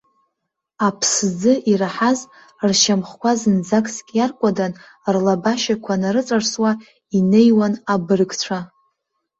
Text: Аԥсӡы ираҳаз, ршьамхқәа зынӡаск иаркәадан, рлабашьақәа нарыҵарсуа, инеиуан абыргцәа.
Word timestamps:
Аԥсӡы 0.87 1.53
ираҳаз, 1.71 2.19
ршьамхқәа 2.69 3.31
зынӡаск 3.39 4.07
иаркәадан, 4.17 4.73
рлабашьақәа 5.13 5.93
нарыҵарсуа, 6.01 6.71
инеиуан 7.17 7.73
абыргцәа. 7.93 8.59